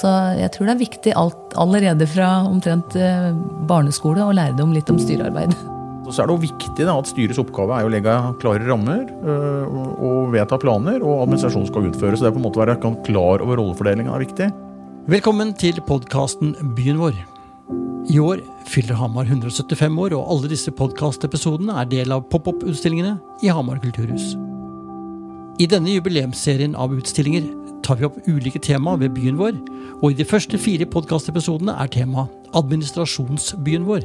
[0.00, 3.32] Så jeg tror det er viktig alt, allerede fra omtrent eh,
[3.68, 5.52] barneskole å lære dem litt om styrearbeid.
[6.10, 9.76] Så er det jo viktig da, at styrets oppgave er å legge klare rammer øh,
[10.02, 12.16] og vedta planer, og administrasjonen skal utføre.
[12.18, 12.74] Så det er på en måte å være
[13.06, 14.48] klar over rollefordelingen er viktig.
[15.12, 17.20] Velkommen til podkasten Byen vår.
[18.10, 23.14] I år fyller Hamar 175 år, og alle disse podkastepisodene er del av pop-opp-utstillingene
[23.46, 24.32] i Hamar kulturhus.
[25.62, 27.52] I denne jubileumsserien av utstillinger
[27.90, 29.56] tar vi opp ulike tema ved byen vår,
[29.98, 34.04] og i de første fire podkastepisodene er temaet Administrasjonsbyen vår.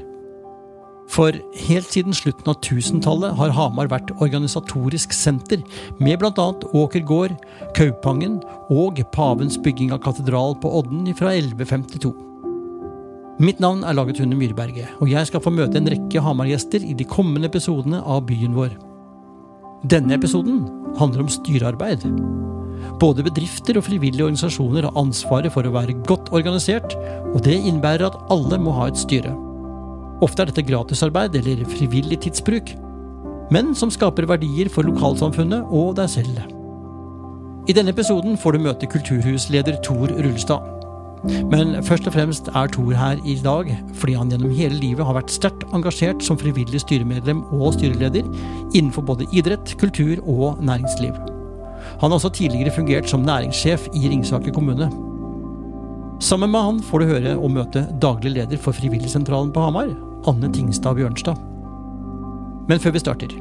[1.13, 1.35] For
[1.67, 5.61] helt siden slutten av 1000-tallet har Hamar vært organisatorisk senter,
[6.01, 6.47] med bl.a.
[6.73, 7.35] Åker gård,
[7.77, 8.39] Kaupangen
[8.73, 12.15] og pavens bygging av katedral på Odden fra 1152.
[13.45, 16.97] Mitt navn er Laget Hunde Myrberget, og jeg skal få møte en rekke Hamar-gjester i
[16.97, 18.73] de kommende episodene av Byen vår.
[19.91, 20.63] Denne episoden
[20.97, 22.07] handler om styrearbeid.
[23.01, 26.95] Både bedrifter og frivillige organisasjoner har ansvaret for å være godt organisert,
[27.33, 29.33] og det innebærer at alle må ha et styre.
[30.23, 32.71] Ofte er dette gratisarbeid eller frivillig tidsbruk,
[33.51, 36.39] men som skaper verdier for lokalsamfunnet og deg selv.
[37.67, 40.71] I denne episoden får du møte kulturhusleder Tor Rullestad.
[41.49, 45.17] Men først og fremst er Tor her i dag fordi han gjennom hele livet har
[45.17, 48.27] vært sterkt engasjert som frivillig styremedlem og styreleder
[48.75, 51.34] innenfor både idrett, kultur og næringsliv.
[52.01, 54.89] Han har også tidligere fungert som næringssjef i Ringsaker kommune.
[56.19, 59.91] Sammen med han får du høre og møte daglig leder for Frivilligsentralen på Hamar,
[60.27, 61.39] Anne Tingstad Bjørnstad.
[62.69, 63.35] Men før vi starter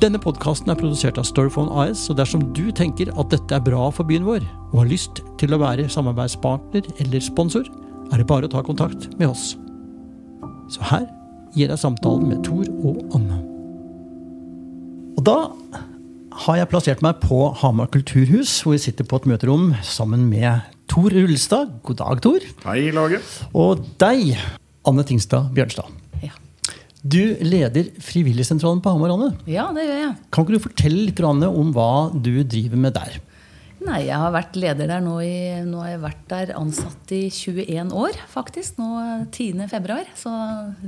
[0.00, 3.90] Denne podkasten er produsert av Storyphone AS, og dersom du tenker at dette er bra
[3.92, 7.68] for byen vår, og har lyst til å være samarbeidspartner eller sponsor,
[8.12, 9.54] er det bare å ta kontakt med oss.
[10.72, 11.04] Så her
[11.54, 13.42] gir jeg samtalen med Tor og Anne.
[15.14, 15.38] Og da
[16.44, 20.64] har jeg plassert meg på Hamar kulturhus, hvor vi sitter på et møterom sammen med
[20.90, 21.76] Tor Rullestad.
[21.86, 22.46] God dag, Tor.
[22.66, 23.22] Hei, laget.
[23.56, 24.34] Og deg,
[24.88, 25.92] Anne Tingstad Bjørnstad.
[26.24, 26.34] Ja.
[27.04, 29.30] Du leder Frivilligsentralen på Hamar, Anne.
[29.50, 30.16] ja, det gjør jeg.
[30.34, 33.20] Kan ikke du fortelle litt Anne, om hva du driver med der?
[33.84, 37.26] Nei, jeg har vært leder der nå i Nå har jeg vært der ansatt i
[37.28, 38.78] 21 år, faktisk.
[38.80, 38.88] Nå
[39.26, 39.66] 10.
[39.68, 40.08] februar.
[40.16, 40.32] Så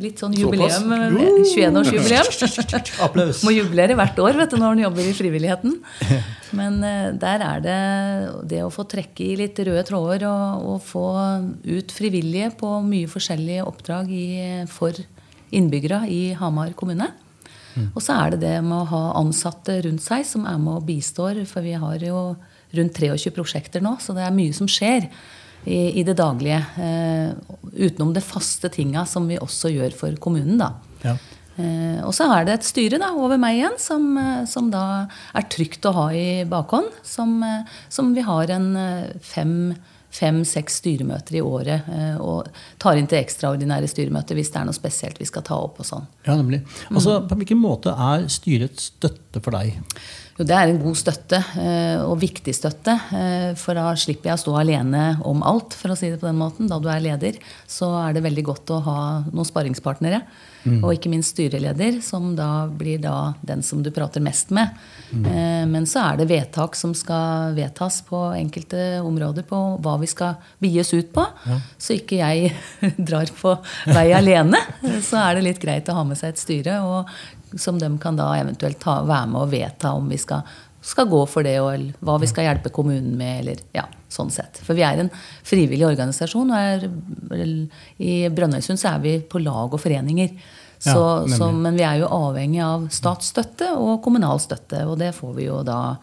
[0.00, 0.88] litt sånn jubileum.
[0.88, 2.30] 21-årsjubileum.
[3.06, 3.42] Applaus.
[3.44, 5.76] Må jublere hvert år vet du, når en jobber i frivilligheten.
[6.56, 7.76] Men eh, der er det
[8.54, 11.06] det å få trekke i litt røde tråder og, og få
[11.68, 14.26] ut frivillige på mye forskjellige oppdrag i,
[14.72, 14.96] for
[15.52, 17.12] innbyggere i Hamar kommune.
[17.92, 20.86] Og så er det det med å ha ansatte rundt seg som er med og
[20.88, 21.42] bistår.
[21.48, 22.20] For vi har jo
[22.78, 25.08] rundt 23 prosjekter nå, så det er mye som skjer
[25.66, 26.60] i, i det daglige.
[26.78, 27.32] Eh,
[27.76, 30.72] utenom det faste tinga som vi også gjør for kommunen, da.
[31.02, 31.16] Ja.
[31.56, 34.84] Eh, og så er det et styre da, over meg igjen, som, eh, som da
[35.34, 36.92] er trygt å ha i bakhånd.
[37.06, 39.74] Som, eh, som vi har en eh, fem
[40.16, 41.88] fem-seks styremøter i året.
[41.92, 42.46] eh, Og
[42.80, 45.80] tar inn til ekstraordinære styremøter hvis det er noe spesielt vi skal ta opp.
[45.80, 46.06] og sånn.
[46.24, 46.62] Ja, nemlig.
[46.90, 49.76] Altså, På hvilken måte er styrets støtte for deg?
[50.36, 52.92] Jo, det er en god støtte, eh, og viktig støtte.
[53.16, 56.28] eh, For da slipper jeg å stå alene om alt, for å si det på
[56.28, 56.68] den måten.
[56.68, 58.98] Da du er leder, så er det veldig godt å ha
[59.32, 60.22] noen sparringspartnere.
[60.82, 64.74] Og ikke minst styreleder, som da blir da den som du prater mest med.
[65.12, 65.70] Mm.
[65.70, 70.34] Men så er det vedtak som skal vedtas på enkelte områder på hva vi skal
[70.82, 71.22] oss ut på.
[71.78, 72.50] Så ikke jeg
[73.08, 73.54] drar på
[73.94, 74.58] vei alene.
[75.06, 76.80] Så er det litt greit å ha med seg et styre.
[76.82, 77.06] og
[77.54, 80.42] som de kan da eventuelt ta, være med og vedta om vi skal,
[80.84, 83.40] skal gå for det, og eller hva vi skal hjelpe kommunen med.
[83.40, 84.60] eller ja, sånn sett.
[84.64, 85.12] For vi er en
[85.46, 86.86] frivillig organisasjon, og er,
[88.02, 90.32] i Brønnøysund så er vi på lag og foreninger.
[90.76, 95.14] Så, Ja, så, men vi er jo avhengig av statsstøtte og kommunal støtte, og det
[95.16, 95.96] får vi jo da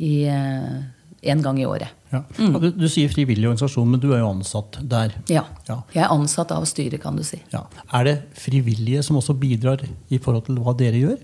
[0.00, 1.92] i én gang i året.
[2.14, 2.22] Ja.
[2.38, 2.56] Mm.
[2.62, 5.18] Du, du sier frivillig organisasjon, men du er jo ansatt der.
[5.32, 5.44] Ja.
[5.68, 5.80] Ja.
[5.96, 7.42] Jeg er ansatt av styret, kan du si.
[7.52, 7.66] Ja.
[7.92, 9.82] Er det frivillige som også bidrar
[10.14, 11.22] i forhold til hva dere gjør?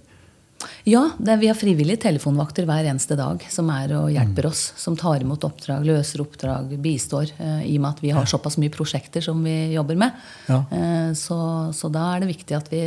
[0.84, 4.48] Ja, er, vi har frivillige telefonvakter hver eneste dag som er og hjelper Mm.
[4.50, 4.60] oss.
[4.76, 7.30] Som tar imot oppdrag, løser oppdrag, bistår.
[7.40, 10.12] Eh, I og med at vi har såpass mye prosjekter som vi jobber med.
[10.50, 10.58] Ja.
[10.70, 11.38] Eh, så,
[11.72, 12.82] så da er det viktig at vi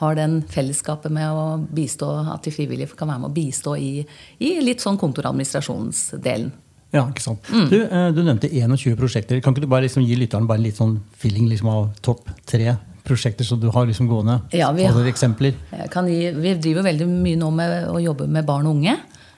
[0.00, 4.06] har den fellesskapet med å bistå, at de frivillige kan være med å bistå i,
[4.40, 6.48] i litt sånn kontoradministrasjonsdelen.
[6.92, 7.44] Ja, ikke sant.
[7.68, 9.40] Du, eh, du nevnte 21 prosjekter.
[9.44, 12.76] Kan ikke du bare liksom gi lytteren bare litt sånn feeling liksom av topp tre
[13.04, 14.38] prosjekter som du har liksom gående?
[14.56, 15.54] Ja, vi har- eksempler.
[15.90, 18.96] Kan gi, vi driver veldig mye nå med å jobbe med barn og unge.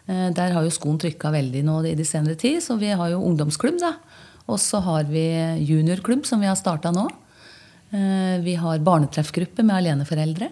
[0.09, 3.11] Eh, Der har jo skoen trykka veldig nå i de senere tid, så vi har
[3.11, 3.79] jo ungdomsklubb.
[3.81, 3.95] da.
[4.49, 5.27] Og så har vi
[5.67, 7.09] juniorklubb, som vi har starta nå.
[7.93, 10.49] Eh, Vi har barnetreffgruppe med aleneforeldre.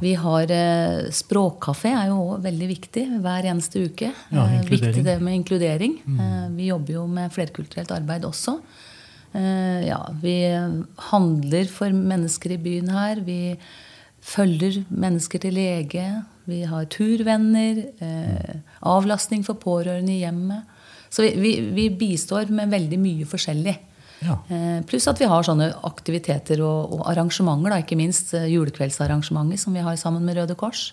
[0.00, 4.10] Vi har eh, Språkkafé er jo også veldig viktig hver eneste uke.
[4.32, 5.98] Ja, Eh, viktig det med inkludering.
[6.06, 8.58] Eh, vi jobber jo med flerkulturelt arbeid også.
[9.34, 10.36] Eh, ja, vi
[11.10, 13.20] handler for mennesker i byen her.
[13.20, 13.56] Vi
[14.22, 16.06] følger mennesker til lege.
[16.46, 17.84] Vi har turvenner.
[18.00, 20.62] Eh, avlastning for pårørende i hjemmet.
[21.12, 23.76] Så vi, vi, vi bistår med veldig mye forskjellig.
[24.22, 24.38] Ja.
[24.48, 29.58] Eh, Pluss at vi har sånne aktiviteter og, og arrangementer, da, ikke minst julekveldsarrangementet julekveldsarrangementer
[29.58, 30.92] som vi har sammen med Røde Kors.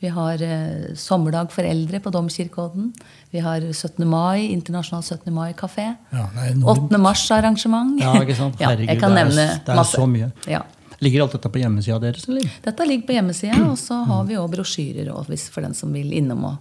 [0.00, 2.90] Vi har eh, sommerdag for eldre på Domkirkeodden.
[3.32, 4.04] Vi har 17.
[4.06, 5.32] mai, internasjonal 17.
[5.32, 5.86] mai-kafé.
[6.12, 6.90] Ja, det er enormt.
[6.92, 6.98] 8.
[7.00, 8.00] mars-arrangement.
[8.02, 8.58] Ja, ikke sant?
[8.60, 10.30] Ja, Herregud, jeg kan det er- nevne det er så mye.
[10.52, 10.62] Ja.
[11.00, 12.44] Ligger alt dette på hjemmesida deres, eller?
[12.64, 15.10] Dette ligger på hjemmesida, og så har vi òg brosjyrer
[15.52, 16.56] for den som vil innom og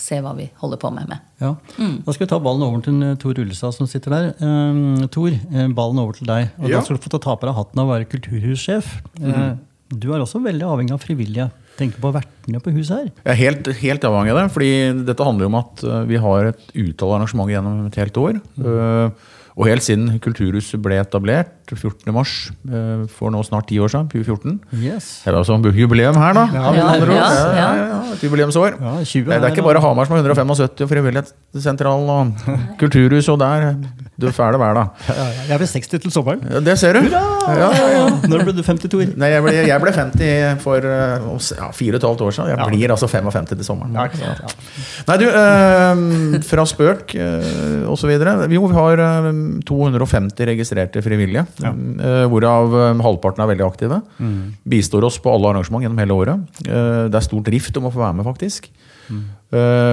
[0.00, 1.08] se hva vi holder på med.
[1.10, 1.20] med.
[1.42, 1.54] Ja.
[1.76, 4.28] Da skal vi ta ballen over til eh, Tor Ullestad som sitter der.
[4.42, 6.50] Um, Tor, eh, ballen over til deg.
[6.58, 6.78] Og Ja.
[6.78, 8.94] Da skal du få ta på deg hatten og være kulturhussjef.
[9.22, 9.50] Eh,
[9.90, 11.48] Du er også veldig avhengig av frivillige.
[11.76, 13.06] Tenk på vertene på huset her.
[13.24, 14.70] Jeg er helt, helt avhengig av det, fordi
[15.08, 18.38] dette handler jo om at uh, vi har et utall arrangement gjennom et helt år.
[18.60, 19.10] Uh,
[19.58, 22.12] og helt siden Kulturhuset ble etablert 14.
[22.14, 22.34] mars
[22.70, 24.58] uh, for nå snart ti år siden, 2014.
[24.80, 25.10] Yes.
[25.24, 26.46] Det er altså jubileum her, da.
[26.54, 28.00] Ja, ja, ja, ja.
[28.14, 28.78] Et jubileumsår.
[28.80, 33.72] Ja, det, er ikke bare Hamar som har 175 og Frivillighetssentralen og kulturhus og der.
[34.20, 34.84] Du er vær, da.
[35.48, 36.42] Jeg ved 60 til sommeren.
[36.64, 37.06] Det ser du.
[37.08, 37.22] Ja,
[37.56, 38.02] ja, ja.
[38.28, 39.14] Når ble du 52?
[39.16, 42.50] Nei, jeg ble, jeg ble 50 for uh, ja, fire og et halvt år siden.
[42.52, 43.96] Jeg blir altså 55 til sommeren.
[45.08, 48.36] Nei, du, eh, fra spøk eh, så videre.
[48.52, 49.30] Jo, vi har eh,
[49.68, 51.44] 250 registrerte frivillige.
[51.60, 51.70] Ja.
[51.72, 54.00] eh, hvorav eh, halvparten er veldig aktive.
[54.64, 56.60] Bistår oss på alle arrangement gjennom hele året.
[56.66, 58.70] Eh, det er stor drift om å få være med, faktisk.
[59.10, 59.24] Mm.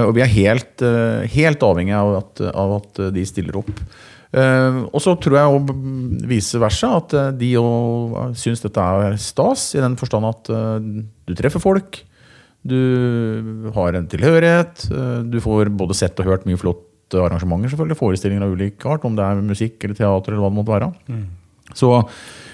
[0.06, 0.82] og vi er helt,
[1.32, 3.72] helt avhengig av at, av at de stiller opp.
[4.94, 5.74] Og så tror jeg å
[6.30, 10.52] vice versa at de òg syns dette er stas, i den forstand at
[11.26, 11.98] du treffer folk.
[12.62, 12.78] Du
[13.74, 14.86] har en tilhørighet.
[15.34, 17.72] Du får både sett og hørt mye flotte arrangementer.
[17.74, 20.32] selvfølgelig, Forestillinger av ulik art, om det er musikk eller teater.
[20.36, 20.92] eller hva det måtte være.
[21.74, 21.90] Så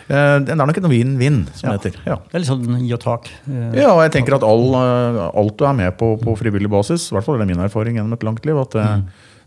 [0.08, 1.76] eh, det er nok en vinn-vinn, som Ja.
[1.76, 2.00] det heter.
[2.06, 2.16] Ja.
[2.16, 3.28] Det er litt sånn gi og tak.
[3.48, 6.68] Eh, Ja, og jeg tenker at all, eh, alt du er med på på frivillig
[6.70, 9.04] basis, i hvert fall er det min erfaring gjennom et langt liv, at det,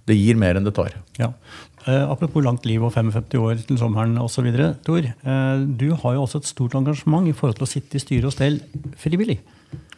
[0.07, 0.91] det gir mer enn det tar.
[1.19, 1.31] Ja.
[1.87, 4.47] Eh, apropos langt liv og 55 år til sommeren osv.
[4.83, 7.99] Tor, eh, du har jo også et stort engasjement i forhold til å sitte i
[8.03, 8.59] styre og stell
[8.99, 9.39] frivillig.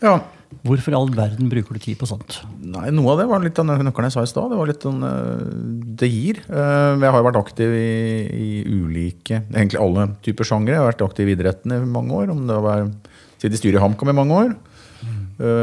[0.02, 0.20] Ja,
[0.66, 2.40] Hvorfor i all verden bruker du tid på sånt?
[2.66, 4.50] Nei, Noe av det var litt av nøkkelen jeg sa i stad.
[4.52, 5.44] Det var litt sånn eh,
[6.02, 6.42] Det gir.
[6.50, 7.92] Eh, Jeg har vært aktiv i,
[8.34, 10.74] i ulike Egentlig alle typer sjangre.
[10.74, 12.34] Jeg har vært aktiv i idretten i mange år.
[12.34, 12.90] Om det var
[13.40, 14.50] Sittet i styret i HamKam i mange år.
[15.00, 15.20] Mm.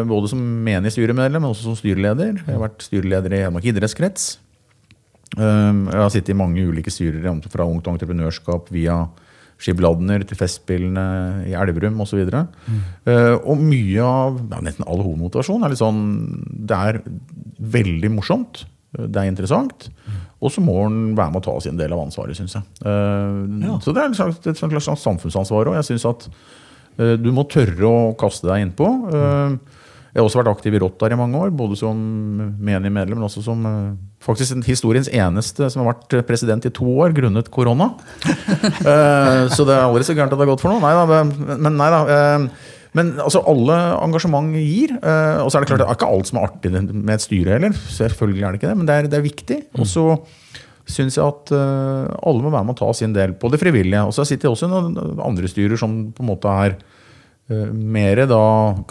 [0.08, 2.38] Både som menig styremedlem, men også som styreleder.
[2.38, 4.30] Jeg har vært styreleder i Hedmark idrettskrets.
[5.36, 7.20] Jeg har sittet i mange ulike styrer,
[7.52, 9.02] fra Ungt Entreprenørskap via
[9.62, 11.06] Skibladner til Festspillene
[11.48, 12.20] i Elverum osv.
[12.28, 12.56] Og,
[13.08, 16.02] uh, og mye av ja, nesten all hovedmotivasjon er litt sånn
[16.68, 16.98] Det er
[17.76, 18.66] veldig morsomt.
[18.96, 19.88] Det er interessant.
[20.44, 22.68] Og så må han være med å ta sin del av ansvaret, syns jeg.
[22.84, 23.78] Uh, Ja.
[23.80, 25.78] Så det er et slags, et slags samfunnsansvar òg.
[25.80, 26.28] Jeg syns at
[27.00, 28.90] uh, du må tørre å kaste deg innpå.
[29.12, 29.56] Eh,
[30.16, 31.98] jeg har også vært aktiv i Rotar i mange år, både som
[32.56, 33.90] menig medlem, men også som eh,
[34.24, 37.90] faktisk historiens eneste som har vært president i to år grunnet korona.
[38.86, 40.80] Eh, så det er aldri så gærent at det har gått for noe.
[40.82, 41.20] Nei da,
[41.60, 42.00] men- nei da.
[42.16, 44.94] eh, Men altså, alle engasjement gir.
[45.02, 47.20] eh, Og så er det klart, det er ikke alt som er artig med et
[47.20, 47.72] styre heller.
[47.76, 49.58] Selvfølgelig er det ikke det, men det er, det er viktig.
[49.78, 50.04] Og så
[50.88, 54.00] syns jeg at eh, alle må være med å ta sin del på det frivillige.
[54.06, 56.78] Og så sitter jeg også i andre styrer som på en måte er
[57.46, 58.42] mer da,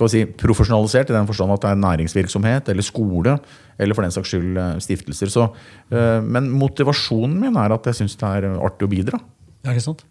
[0.07, 3.37] si, profesjonalisert, i den forstand at det er næringsvirksomhet eller skole,
[3.75, 5.31] eller for den saks skyld eh, stiftelser.
[5.31, 5.47] Så,
[5.91, 9.19] eh, men motivasjonen min er at jeg syns det er artig å bidra.
[9.65, 10.05] Ja, ikke sant?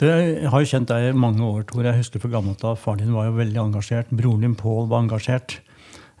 [0.00, 1.84] Du, jeg har jo kjent deg i mange år, Tor.
[1.84, 4.12] Jeg husker fra gammelt av faren din var jo veldig engasjert.
[4.12, 5.58] Broren din Pål var engasjert.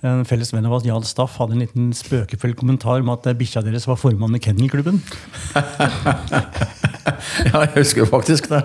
[0.02, 3.38] En felles venn av oss, Jarl Staff, hadde en liten spøkefull kommentar om at eh,
[3.38, 5.00] bikkja deres var formann i kennelklubben.
[7.48, 8.62] Ja, jeg husker faktisk det.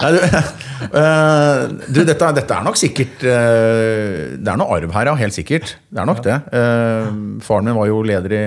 [0.00, 0.18] Nei, du,
[0.96, 5.16] uh, du dette, dette er nok sikkert uh, Det er noe arv her, ja.
[5.20, 5.76] Helt sikkert.
[5.88, 6.40] Det er nok det.
[6.50, 8.44] Uh, faren min var jo leder i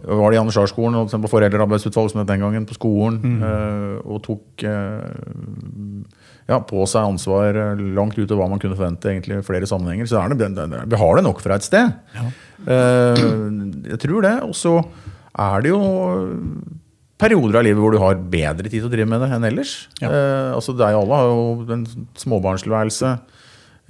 [0.00, 0.70] var det i Anders og
[1.20, 3.18] på foreldrearbeidsutvalg som het den gangen, på skolen.
[3.44, 4.64] eh, og tok
[6.50, 10.08] ja, på seg ansvar langt langt utover hva man kunne forvente egentlig i flere sammenhenger.
[10.08, 11.92] Så er det, det, det, vi har det nok fra et sted.
[12.66, 13.24] Eh,
[13.92, 14.36] jeg tror det.
[14.46, 14.78] Og så
[15.38, 15.80] er det jo
[17.20, 19.74] perioder av livet hvor du har bedre tid til å drive med det enn ellers.
[20.00, 20.08] Ja.
[20.08, 21.84] Eh, altså Deg alle har jo en
[22.22, 23.12] småbarnstilværelse.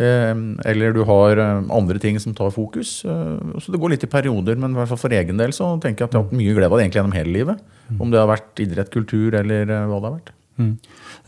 [0.01, 0.33] Eh,
[0.73, 3.01] eller du har eh, andre ting som tar fokus.
[3.05, 5.73] Eh, så det går litt i perioder, men i hvert fall for egen del så
[5.83, 7.65] tenker jeg at jeg har hatt mye glede av det egentlig gjennom hele livet.
[7.99, 10.33] Om det har vært idrett, kultur eller eh, hva det har vært.
[10.61, 10.73] Mm.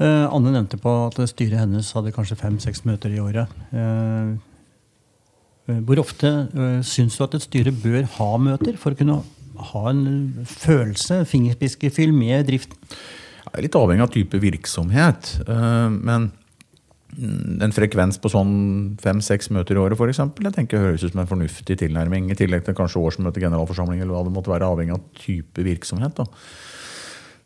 [0.02, 3.52] Eh, Anne nevnte på at styret hennes hadde kanskje fem-seks møter i året.
[5.73, 9.21] Hvor ofte eh, syns du at et styre bør ha møter for å kunne
[9.71, 12.78] ha en følelse, fingerspiskefyll, med driften?
[13.42, 15.35] Jeg er litt avhengig av type virksomhet.
[15.47, 16.31] eh, Men
[17.61, 18.52] en frekvens på sånn
[19.02, 22.31] fem-seks møter i året for eksempel, jeg tenker høres ut som en fornuftig tilnærming.
[22.33, 26.16] I tillegg til kanskje årsmøte, generalforsamling eller hva det måtte være, avhengig av type virksomhet.
[26.16, 26.28] da.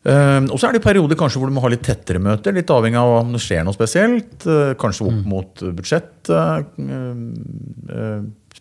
[0.07, 2.71] Uh, og så er det perioder kanskje hvor du må ha litt tettere møter, litt
[2.71, 4.37] avhengig av om det skjer noe spesielt.
[4.47, 6.31] Uh, kanskje opp mot budsjett.
[6.31, 6.63] Uh,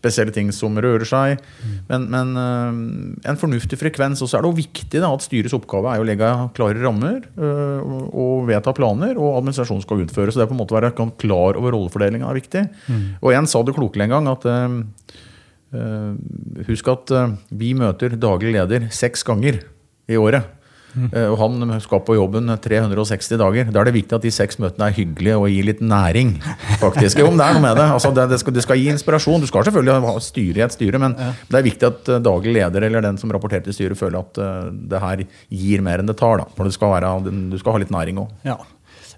[0.06, 1.42] spesielle ting som rører seg.
[1.90, 2.80] Men, men eh,
[3.32, 4.22] en fornuftig frekvens.
[4.22, 7.22] Og så er det jo viktig da, at styrets oppgave er å legge klare rammer
[7.26, 10.32] eh, og, vedta planer, og administrasjonen skal utføre.
[10.32, 12.66] Så det er på en måte å være klar over rollefordelingen er viktig.
[13.22, 14.76] Og en sa det klokelig en gang at eh,
[16.70, 17.16] husk at
[17.52, 19.60] vi møter daglig leder seks ganger
[20.08, 20.55] i året.
[20.96, 23.72] Eh, Og han skal på jobben 360 dager.
[23.72, 26.36] Da er det viktig at de seks møtene er hyggelige og gir litt næring.
[26.84, 27.20] faktisk.
[27.22, 27.88] Jo, men det er noe med det.
[27.96, 29.44] Altså, det, det, skal, det skal gi inspirasjon.
[29.44, 32.56] Du skal selvfølgelig ha styre i et styre, men det er viktig at eh, daglig
[32.60, 36.10] leder eller den som rapporterer til styret, føler at uh, det her gir mer enn
[36.10, 36.40] det tar.
[36.42, 36.48] Da.
[36.56, 37.12] For det skal være,
[37.52, 38.32] du skal ha litt næring òg.
[38.48, 38.58] Ja.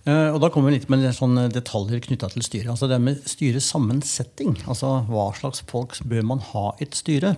[0.08, 2.70] Og da kommer vi litt med sånne detaljer knytta til styret.
[2.72, 4.54] Altså det med styrets sammensetting.
[4.64, 7.34] Altså hva slags folk bør man ha i et styre?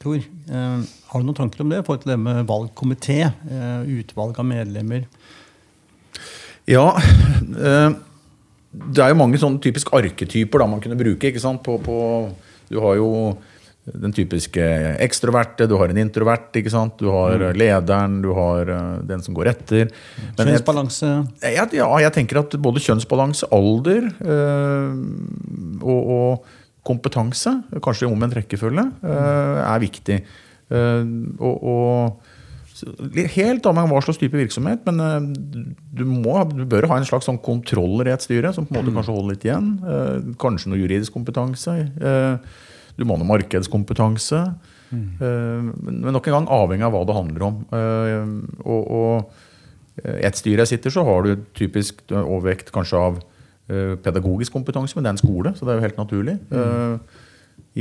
[0.00, 0.80] Tor, eh,
[1.12, 1.82] har du noen tanker om det?
[1.82, 5.02] i forhold til det med valgkomité, eh, utvalg av medlemmer?
[6.64, 7.90] Ja, eh,
[8.72, 11.28] det er jo mange sånne typisk arketyper da man kunne bruke.
[11.28, 11.60] ikke sant?
[11.62, 12.32] På, på,
[12.70, 13.36] du har jo
[13.84, 14.64] den typiske
[15.04, 16.96] ekstroverte, du har en introvert, ikke sant?
[16.96, 18.72] du har lederen, du har
[19.04, 19.92] den som går etter.
[20.38, 21.10] Men Kjønnsbalanse?
[21.44, 24.96] ja, ja, jeg tenker at både kjønnsbalanse, alder øh,
[25.82, 30.20] og, og kompetanse, kanskje i omvendt rekkefølge, øh, er viktig.
[30.70, 31.06] Øh,
[31.38, 32.20] og, og
[32.80, 35.24] Helt avhengig av hva slags type virksomhet, men øh,
[35.98, 38.78] du, må, du bør ha en slags sånn kontroller i et styre som på en
[38.78, 39.66] måte kanskje holder litt igjen.
[40.40, 41.74] Kanskje noe juridisk kompetanse.
[42.96, 44.44] du må ha noe markedskompetanse.
[44.90, 45.68] Mm.
[45.86, 47.60] men nok en gang avhengig av hva det handler om.
[48.64, 53.29] Og, og et styre jeg sitter, så har du typisk overvekt kanskje av eh,
[54.04, 56.36] pedagogisk kompetanse, men det er en skole, så det er jo helt naturlig.
[56.50, 57.18] Eh,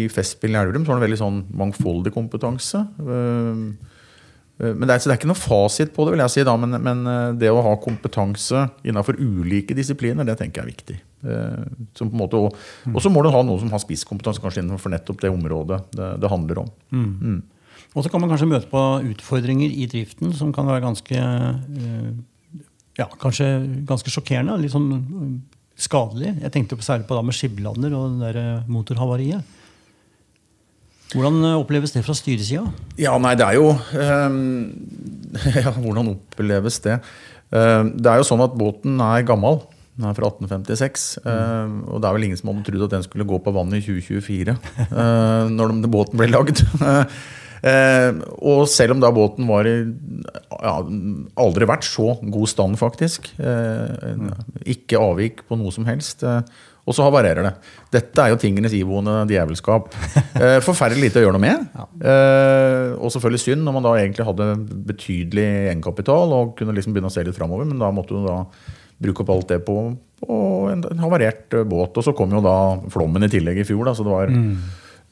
[0.03, 2.83] I Festspill i Elverum så er det veldig sånn mangfoldig kompetanse.
[3.01, 3.61] Eh,
[4.61, 6.47] eh, men det er, så det er ikke noe fasit på det, vil jeg si
[6.47, 10.73] da, men, men eh, det å ha kompetanse innenfor ulike disipliner, det tenker jeg er
[10.73, 10.99] viktig.
[11.25, 14.63] Eh, som på en måte, og, så må du ha noen som har spisskompetanse kanskje
[14.63, 16.75] innenfor nettopp det området det, det handler om.
[16.93, 17.39] Mm.
[17.97, 22.11] Og så kan man kanskje møte på utfordringer i driften som kan være ganske eh,
[22.99, 23.47] ja, kanskje
[23.89, 24.59] ganske sjokkerende.
[24.61, 25.31] Litt sånn eh,
[25.83, 26.35] skadelig.
[26.43, 29.57] Jeg tenkte på særlig på da med Skiblander og det der eh, motorhavariet.
[31.15, 32.67] Hvordan eh, oppleves det fra styresida?
[32.99, 34.37] Ja, nei, det er jo ehm,
[35.63, 36.99] Ja, hvordan oppleves det?
[37.55, 39.63] Ehm, det er jo sånn at båten er gammel.
[39.99, 41.07] Den er fra 1856.
[41.25, 43.81] ehm, og det er vel ingen som hadde trodd at den skulle gå på vannet
[43.81, 44.55] i 2024.
[44.93, 46.63] uh, når den, båten ble lagd.
[47.65, 50.75] Eh, og selv om da båten var i ja,
[51.43, 53.31] aldri vært så god stand, faktisk.
[53.39, 54.17] Eh,
[54.75, 56.23] ikke avvik på noe som helst.
[56.23, 56.41] Eh,
[56.89, 57.51] og så havarerer det.
[57.93, 59.91] Dette er jo tingenes iboende djevelskap.
[60.39, 61.63] Eh, forferdelig lite å gjøre noe med.
[61.99, 64.45] Eh, og selvfølgelig synd når man da egentlig hadde
[64.87, 68.37] betydelig egenkapital og kunne liksom begynne å se litt framover, men da måtte du da
[69.03, 69.75] bruke opp alt det på,
[70.23, 70.37] på
[70.71, 71.99] en, havarert båt.
[71.99, 72.55] Og så kom jo da
[72.93, 74.31] flommen i tillegg i fjor, da, så det var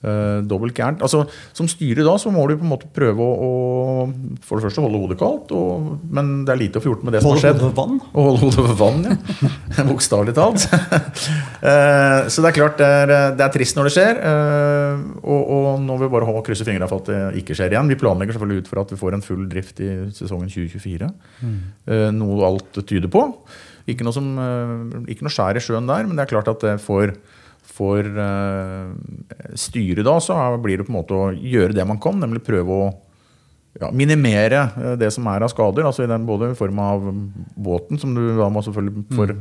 [0.04, 1.02] eh, dobbelt gærent.
[1.06, 1.24] Altså,
[1.58, 4.84] som styre da så må du på en måte prøve å, å for det første
[4.84, 7.38] holde hodet kaldt, og, men det er lite å få gjort med det som har
[7.38, 7.62] Holde skjedd.
[7.64, 7.98] hodet vann?
[8.14, 9.84] Og holde hodet over vann, ja.
[9.92, 10.68] Bokstavelig talt.
[10.72, 14.22] uh, så det er klart det er, det er trist når det skjer.
[14.22, 17.90] Uh, Og, og nå vil vi bare krysse fingrene for at det ikke skjer igjen.
[17.92, 21.10] Vi planlegger selvfølgelig ut for at vi får en full drift i sesongen 2024.
[21.44, 23.24] Eh, Noe alt tyder på.
[23.88, 24.26] Ikke noe, som,
[25.08, 27.14] ikke noe skjær i sjøen der, men det er klart at det for,
[27.78, 28.94] for eh,
[29.58, 32.82] styret da, så blir det på en måte å gjøre det man kan, nemlig prøve
[32.88, 32.88] å
[33.78, 35.86] ja, minimere eh, det som er av skader.
[35.86, 37.04] altså i den, Både i form av
[37.56, 39.34] båten, som du da må selvfølgelig får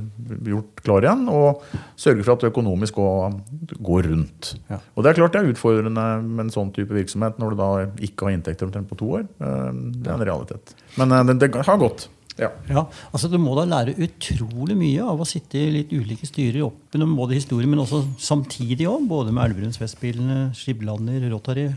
[0.53, 1.63] gjort klar igjen, og
[2.01, 4.53] sørge for at det økonomisk går, rundt.
[4.71, 4.81] Ja.
[4.95, 7.71] Og Det er klart det er utfordrende med en sånn type virksomhet når du da
[8.09, 9.25] ikke har inntekter omtrent på to år.
[9.41, 10.77] Eh, Det er en realitet.
[11.01, 12.09] Men det, det har gått.
[12.37, 12.51] Ja.
[12.69, 12.83] Ja,
[13.17, 16.93] altså Du må da lære utrolig mye av å sitte i litt ulike styrer opp
[16.93, 19.07] gjennom både historie, men også samtidig òg.
[19.09, 21.71] Både med Elverums Festspillene, Skiblander, Rotary.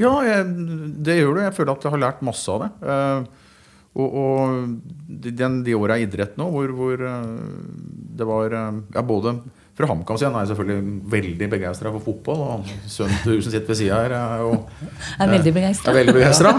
[0.00, 0.48] Ja, jeg,
[1.04, 1.42] det gjør du.
[1.46, 2.70] Jeg føler at jeg har lært masse av det.
[2.84, 3.40] Uh,
[3.92, 4.68] og, og
[5.08, 7.26] de, den, de åra i idrett nå hvor, hvor uh,
[8.16, 9.34] det var uh, ja, både
[9.72, 12.40] fra HamKam siden er jeg selvfølgelig veldig begeistra for fotball.
[12.44, 14.50] Og sønnen til huset sitt ved sida her er jo
[15.16, 15.92] Er veldig begeistra.
[15.92, 16.52] er veldig begeistra.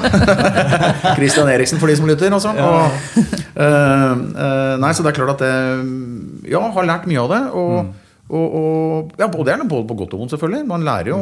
[1.20, 2.34] Christian Eriksen, for de som lytter.
[2.34, 2.55] Altså.
[2.58, 3.20] Og,
[3.53, 7.41] uh, uh, nei, så det er klart at jeg ja, har lært mye av det.
[7.62, 7.93] Og,
[8.34, 10.65] og, og, ja, og det er både på godt og vondt, selvfølgelig.
[10.74, 11.22] Man lærer jo,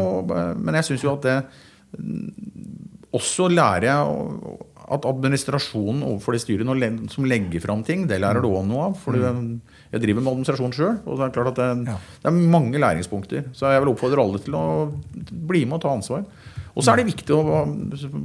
[0.63, 1.37] men jeg syns jo at det
[3.11, 4.57] Også lærer jeg
[4.91, 8.95] at administrasjonen overfor de styrene som legger fram ting, det lærer du òg noe av.
[8.99, 9.19] For
[9.91, 13.49] jeg driver med administrasjon sjøl, og det er klart at det, det er mange læringspunkter.
[13.57, 14.63] Så jeg vil oppfordre alle til å
[15.51, 16.23] bli med og ta ansvar.
[16.71, 17.41] Og så er det viktig å,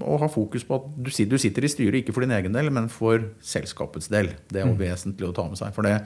[0.07, 2.55] å ha fokus på at du, sitter- du sitter i styret ikke for din egen
[2.55, 4.29] del, men for selskapets del.
[4.47, 5.73] Det er jo vesentlig å ta med seg.
[5.75, 5.97] For det,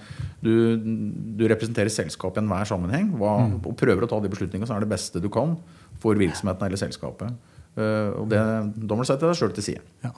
[0.41, 4.79] du, du representerer selskapet i enhver sammenheng hva, og prøver å ta de beslutningene som
[4.79, 5.59] er det beste du kan
[6.01, 7.37] for virksomheten eller selskapet.
[7.77, 9.85] Uh, og det, da må du sette deg sjøl til side.
[10.03, 10.15] Ja.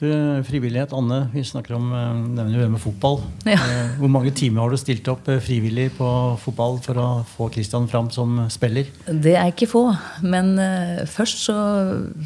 [0.00, 0.08] Du,
[0.48, 1.28] frivillighet, Anne.
[1.30, 3.20] Vi snakker om eh, nevner jo det med fotball.
[3.46, 3.54] Ja.
[3.60, 6.08] Eh, Hvor mange timer har du stilt opp eh, frivillig på
[6.42, 7.04] fotball for å
[7.36, 8.88] få Christian fram som spiller?
[9.06, 9.84] Det er ikke få.
[10.26, 11.56] Men eh, først så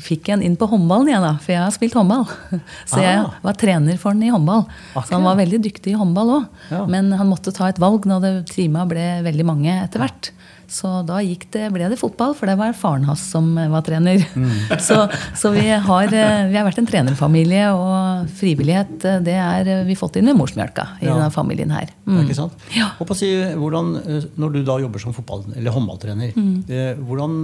[0.07, 1.35] fikk jeg han inn på håndballen igjen, da.
[1.43, 2.25] For jeg har spilt håndball.
[2.89, 3.35] Så jeg Ah.
[3.45, 4.65] var trener for han i håndball.
[4.97, 6.49] Så han var veldig dyktig i håndball òg.
[6.73, 6.85] Ja.
[6.89, 10.31] Men han måtte ta et valg når det, tima ble veldig mange etter hvert.
[10.69, 13.85] Så da gikk det, ble det fotball, for det var faren hans som eh, var
[13.87, 14.25] trener.
[14.83, 14.97] Så,
[15.39, 19.95] så vi, har, eh, vi har vært en trenerfamilie, og frivillighet eh, det er vi
[19.99, 21.15] fått inn med morsmjølka i Ja.
[21.15, 21.93] denne familien her.
[22.07, 22.25] Mm.
[22.25, 22.53] Ikke sant?
[22.75, 22.91] Ja.
[22.99, 23.95] Og på å si, hvordan,
[24.37, 26.65] når du da jobber som fotball, eller håndballtrener, Mm.
[26.69, 27.39] eh, hvordan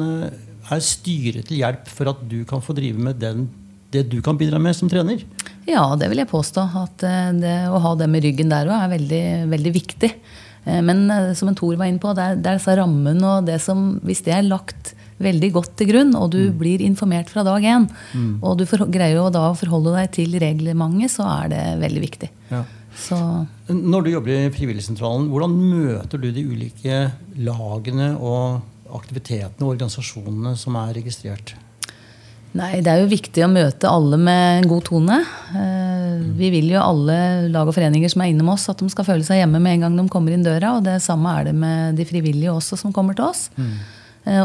[0.72, 3.46] er styret til hjelp for at du kan få drive med den,
[3.92, 5.22] det du kan bidra med som trener?
[5.68, 6.62] Ja, det vil jeg påstå.
[6.82, 7.02] At
[7.38, 10.10] det, å ha dem i ryggen der òg er veldig, veldig viktig.
[10.64, 13.38] Eh, Men eh, som en Tor var inne på, det er, det er disse rammene
[13.38, 17.28] og det som Hvis det er lagt veldig godt til grunn, og du blir informert
[17.31, 17.85] fra dag én,
[18.42, 22.02] og du for, greier jo da å forholde deg til reglementet, så er det veldig
[22.02, 22.31] viktig.
[22.50, 22.64] Ja.
[22.99, 23.16] Så
[23.71, 28.62] Når du jobber i Frivilligsentralen, hvordan møter du de ulike lagene og
[28.99, 31.54] aktivitetene og organisasjonene som er registrert?
[32.59, 35.23] Nei, det er jo viktig å møte alle med en god tone.
[36.12, 39.09] Eh, Vi vil jo alle lag og foreninger som er innom oss, at de skal
[39.09, 40.76] føle seg hjemme med en gang de kommer inn døra.
[40.78, 43.49] Og det samme er det med de frivillige også som kommer til oss.
[43.57, 43.76] Mm.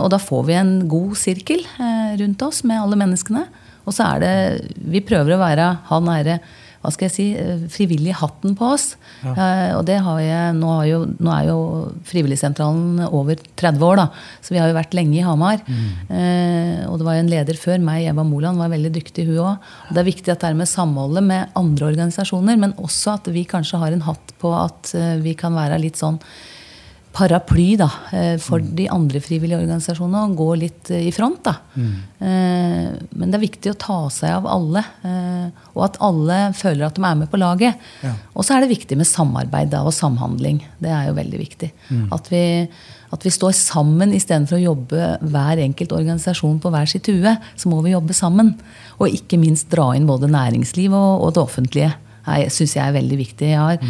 [0.01, 3.43] Og da får vi en god sirkel eh, rundt oss med alle menneskene.
[3.87, 6.39] Og så er det Vi prøver å være han nære
[6.87, 8.85] hva skal jeg si, frivillighatten frivillig hatten på oss.
[9.27, 11.57] Eh, og det har jeg, nå, har jo, nå er jo
[12.07, 14.05] Frivilligsentralen over 30 år, da,
[14.43, 15.59] så vi har jo vært lenge i Hamar.
[15.67, 19.41] Eh, og det var jo en leder før meg, Eva Moland, var veldig dyktig hun
[19.43, 19.71] òg.
[19.91, 23.43] Det er viktig at det er med samholdet med andre organisasjoner, men også at vi
[23.49, 26.21] kanskje har en hatt på at eh, vi kan være litt sånn
[27.17, 31.39] paraply da, eh, for de andre frivillige organisasjonene og gå litt eh, i front.
[31.47, 31.55] Da.
[31.77, 31.95] Mm.
[33.17, 36.97] Men det er viktig å ta seg av alle, eh, og at alle føler at
[36.97, 37.87] de er med på laget.
[38.05, 38.13] Ja.
[38.33, 40.61] Og så er det viktig med samarbeid da, og samhandling.
[40.83, 41.71] Det er jo veldig viktig.
[42.13, 42.43] At, vi,
[43.15, 47.33] at vi står sammen istedenfor å jobbe hver enkelt organisasjon på hver sitt hue.
[47.57, 48.53] Så må vi jobbe sammen.
[48.97, 51.95] Og ikke minst dra inn både næringsliv og, og det offentlige.
[52.27, 53.51] Det syns jeg er veldig viktig.
[53.53, 53.81] Jeg har,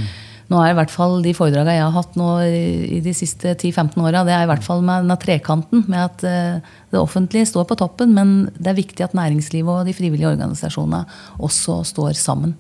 [0.47, 3.99] nå er i hvert fall De foredragene jeg har hatt nå i de siste 10-15
[3.99, 5.83] åra, det er i hvert fall med denne trekanten.
[5.91, 9.89] Med at eh, det offentlige står på toppen, men det er viktig at næringslivet og
[9.89, 11.03] de frivillige organisasjonene
[11.43, 12.55] også står sammen.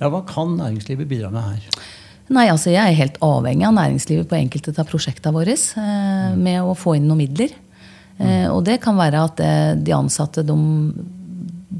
[0.00, 1.80] Ja, Hva kan næringslivet bidra med her?
[2.30, 6.60] Nei, altså Jeg er helt avhengig av næringslivet på enkelte av prosjektene våre eh, med
[6.60, 7.56] å få inn noen midler.
[8.20, 9.40] Eh, og det kan være at
[9.80, 10.60] de ansatte de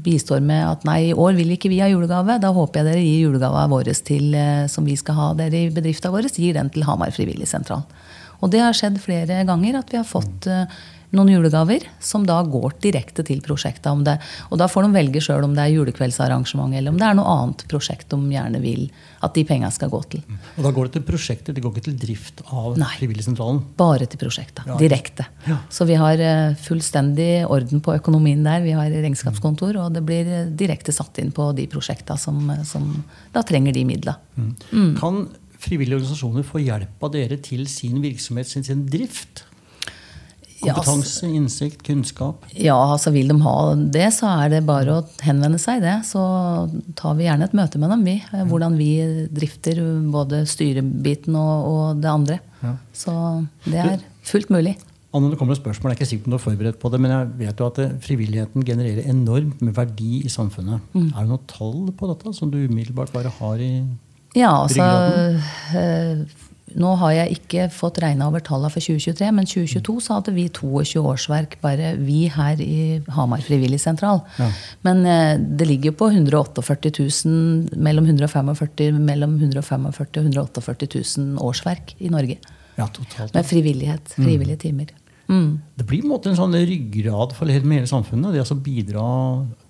[0.03, 2.39] bistår med at nei, i år vil ikke vi ha julegave.
[2.41, 5.73] Da håper jeg dere gir julegava vår til, eh, som vi skal ha dere i
[5.73, 7.85] bedrifta vår, gir den til Hamar Frivilligsentral.
[8.41, 10.65] Og det har skjedd flere ganger at vi har fått eh,
[11.15, 13.89] noen julegaver som da går direkte til prosjektet.
[13.91, 14.17] Om det,
[14.49, 17.33] og da får de velge sjøl om det er julekveldsarrangement eller om det er noe
[17.35, 18.85] annet prosjekt de gjerne vil
[19.21, 20.23] at de penga skal gå til.
[20.57, 22.93] Og Da går det til prosjekter, det går ikke til drift av Nei.
[22.99, 23.61] Frivilligsentralen?
[23.77, 24.65] Bare til prosjekta.
[24.69, 25.27] Ja, Direkte.
[25.47, 25.59] Ja.
[25.69, 28.63] Så vi har eh, fullstendig orden på økonomien der.
[28.65, 32.65] Vi har regnskapskontor, og det blir eh, direkte satt inn på de prosjekta som, eh,
[32.67, 32.89] som
[33.35, 34.17] da trenger de midla.
[34.39, 34.97] Mm.
[34.97, 35.23] Kan
[35.61, 39.45] frivillige organisasjoner få hjelp av dere til sin virksomhet, sin, sin drift?
[40.63, 42.43] Ja, altså- Kompetanse, innsikt, kunnskap?
[42.53, 45.95] Ja, altså vil de ha det, så er det bare å henvende seg det.
[46.05, 46.21] Så
[46.95, 48.15] tar vi gjerne et møte med dem, vi.
[48.33, 48.91] eh, Hvordan vi
[49.33, 52.39] drifter både styrebiten og, og det andre.
[52.61, 52.75] Ja.
[52.93, 54.77] Så det er fullt mulig.
[55.13, 56.89] Anne, det kommer et spørsmål, jeg er ikke sikker på om du er forberedt på
[56.93, 60.79] det, men jeg vet jo at eh, frivilligheten genererer enormt med verdi i samfunnet.
[60.93, 61.09] Mm.
[61.11, 63.83] Er det noe tall på dette som du umiddelbart bare har i
[64.37, 64.85] Ja, altså
[66.79, 70.47] Nå har jeg ikke fått regna over tallene for 2023, men 2022 så hadde vi
[70.49, 74.23] 22 årsverk, bare vi her i Hamar Frivilligsentral.
[74.39, 74.49] Ja.
[74.87, 78.55] Men eh, det ligger på 148 000, mellom 145,
[79.01, 82.39] mellom 145 og 148 000 årsverk i Norge.
[82.77, 83.33] Ja, totalt.
[83.35, 84.15] Med frivillighet.
[84.15, 84.91] Frivillige timer.
[85.31, 85.61] Mm.
[85.75, 88.33] Det blir på en måte en sånn ryggrad for hele, samfunnet.
[88.35, 89.03] Det å bidra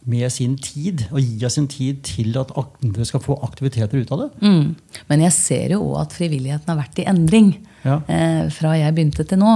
[0.09, 4.11] med sin tid, og gi av sin tid til at andre skal få aktiviteter ut
[4.15, 4.29] av det.
[4.41, 4.71] Mm.
[5.11, 7.51] Men jeg ser jo òg at frivilligheten har vært i endring
[7.85, 7.99] Ja.
[8.07, 9.53] eh, fra jeg begynte til nå.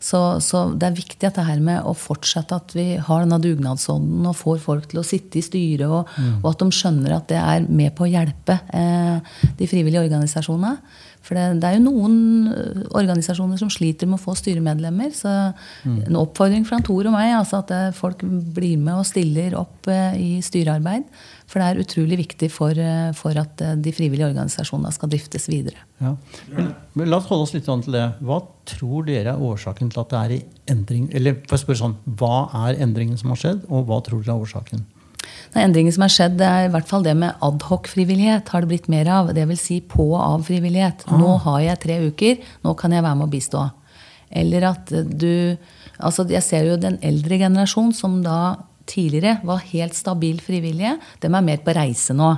[0.00, 3.40] Så, så det er viktig at det her med å fortsette at vi har denne
[3.40, 6.08] dugnadsånden og får folk til å sitte i styret, og,
[6.42, 9.20] og at de skjønner at det er med på å hjelpe eh,
[9.58, 10.76] de frivillige organisasjonene.
[11.26, 12.16] For det, det er jo noen
[12.54, 15.10] eh, organisasjoner som sliter med å få styremedlemmer.
[15.16, 15.32] Så
[15.90, 19.90] en oppfordring fra Tor og meg altså at eh, folk blir med og stiller opp
[20.18, 21.06] i styrearbeid.
[21.46, 25.46] For det er utrolig viktig for, eh, for at eh, de frivillige organisasjonene skal driftes
[25.50, 25.84] videre.
[26.02, 26.14] Ja.
[26.52, 28.06] Men, la oss holde oss litt an til det.
[28.26, 30.42] Hva tror dere er årsaken til at det er i
[30.74, 31.08] endring?
[31.14, 34.36] Eller for å spørre sånn, hva er endringen som har skjedd, og hva tror dere
[34.36, 34.84] er årsaken?
[35.54, 38.70] Den endringen som har skjedd, det er i hvert fall det med adhoc-frivillighet har det
[38.70, 39.32] blitt mer av.
[39.34, 41.06] Det vil si på og av frivillighet.
[41.14, 43.64] Nå har jeg tre uker, nå kan jeg være med å bistå.
[44.36, 45.56] Eller at du
[45.96, 51.34] altså Jeg ser jo den eldre generasjon som da tidligere var helt stabil frivillige, dem
[51.38, 52.34] er mer på reise nå.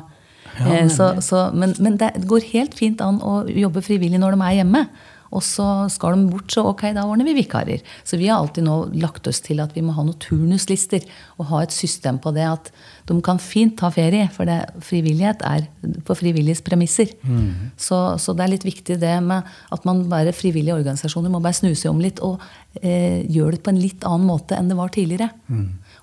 [0.58, 4.44] Eh, så, så, men men det går helt fint an å jobbe frivillig når de
[4.46, 4.88] er hjemme.
[5.28, 7.82] Og så skal de bort, så ok, da ordner vi vikarer.
[8.00, 11.04] Så vi har alltid nå lagt oss til at vi må ha noen turnuslister.
[11.36, 12.70] Og ha et system på det at
[13.10, 14.30] de kan fint ta ferie.
[14.32, 14.56] For det,
[14.88, 15.66] frivillighet er
[16.08, 17.12] på frivilliges premisser.
[17.76, 19.44] Så, så det er litt viktig det med
[19.76, 22.40] at man bare frivillige organisasjoner må bare snu seg om litt og
[22.80, 25.28] eh, gjøre det på en litt annen måte enn det var tidligere.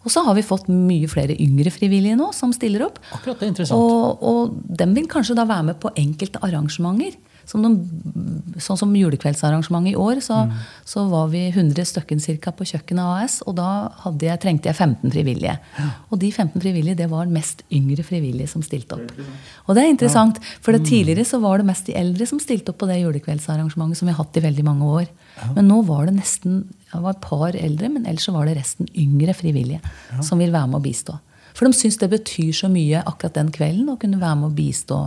[0.05, 2.99] Og så har vi fått mye flere yngre frivillige nå som stiller opp.
[3.15, 3.81] Akkurat det er interessant.
[3.81, 7.17] Og, og dem vil kanskje da være med på enkelte arrangementer.
[7.49, 7.71] Som de,
[8.61, 10.41] sånn som julekveldsarrangementet i år, så,
[10.87, 13.39] så var vi 100 stykken cirka på Kjøkkenet AS.
[13.45, 13.69] Og da
[14.21, 15.57] jeg, trengte jeg 15 frivillige.
[16.09, 19.13] Og de 15 frivillige, det var mest yngre frivillige som stilte opp.
[19.65, 22.73] Og det er interessant, for det tidligere så var det mest de eldre som stilte
[22.73, 25.13] opp på det julekveldsarrangementet som vi har hatt i veldig mange år.
[25.57, 28.87] Men nå var det nesten det var et par eldre, men ellers var det resten
[28.95, 29.81] yngre frivillige
[30.23, 31.17] som vil være med å bistå.
[31.55, 34.55] For de syns det betyr så mye akkurat den kvelden å kunne være med å
[34.55, 34.99] bistå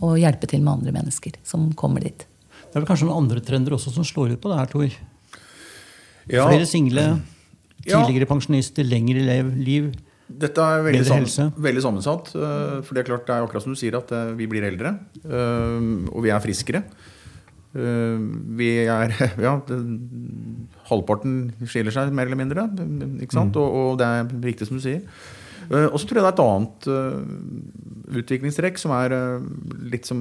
[0.00, 2.26] og hjelpe til med andre mennesker som kommer dit.
[2.70, 4.94] Det er vel kanskje noen andre trender også som slår ut på det her, Tor?
[6.30, 7.04] Ja, Flere single,
[7.84, 8.00] Ja.
[8.04, 9.90] tidligere pensjonister, lengre lev, liv.
[10.30, 11.46] Dette er veldig, Bedre helse.
[11.58, 12.28] veldig sammensatt.
[12.36, 14.62] øh, For det er klart det er akkurat som du sier, at øh, vi blir
[14.62, 14.92] eldre.
[16.12, 16.84] Og vi er friskere.
[17.74, 19.10] Vi er
[19.46, 19.60] Ja,
[20.90, 22.68] halvparten skiller seg mer eller mindre.
[23.22, 23.56] Ikke sant?
[23.56, 25.02] Og, og det er riktig som du sier.
[25.70, 26.88] Og så tror jeg det er et annet
[28.10, 29.44] utviklingstrekk som er øh,
[29.92, 30.20] litt som,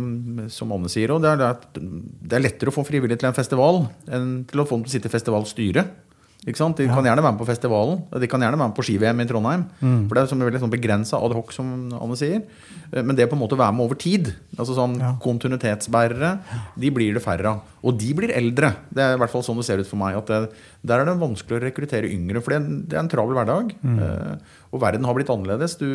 [0.54, 1.12] som Anne sier.
[1.16, 4.78] Og det det er lettere å få frivillige til en festival enn til å få
[4.78, 5.98] dem til å sitte i festivalstyret.
[6.40, 7.98] De kan gjerne være med på festivalen.
[8.16, 9.66] De kan gjerne være med på ski-VM i Trondheim.
[10.08, 12.46] For det er veldig sånn begrensa ad hoc, som Anne sier.
[12.94, 15.18] Eh, Men det på en måte å være med over tid, altså sånn Ja.
[15.20, 16.40] kontinuitetsbærere,
[16.80, 17.60] de blir det færre av.
[17.84, 18.72] Og de blir eldre.
[18.90, 20.16] Det er i hvert fall sånn det ser ut for meg.
[20.16, 20.52] at det,
[20.86, 23.76] Der er det vanskelig å rekruttere yngre, for det er en, det en travel hverdag.
[23.84, 24.40] Mm.
[24.72, 25.76] og verden har blitt annerledes.
[25.78, 25.86] Du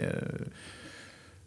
[0.00, 0.48] eh,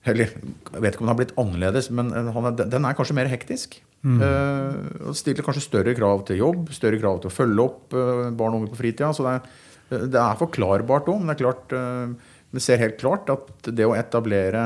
[0.07, 3.17] eller jeg vet ikke om den har blitt annerledes, men han er, den er kanskje
[3.17, 3.81] mer hektisk.
[4.01, 4.17] Mm.
[4.17, 8.55] og stiller kanskje større krav til jobb, større krav til å følge opp uh, barn
[8.55, 9.11] og unge på fritida.
[9.13, 12.97] Så det er, det er forklarbart òg, men det er klart uh, vi ser helt
[12.99, 14.65] klart at det å etablere